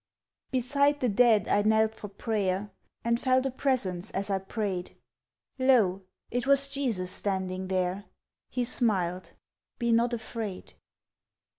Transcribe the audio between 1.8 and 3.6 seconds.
for prayer, And felt a